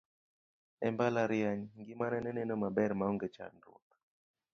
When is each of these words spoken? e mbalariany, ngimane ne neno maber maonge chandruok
e 0.87 0.89
mbalariany, 0.93 1.63
ngimane 1.79 2.17
ne 2.21 2.31
neno 2.37 2.53
maber 2.61 2.91
maonge 2.99 3.27
chandruok 3.35 3.85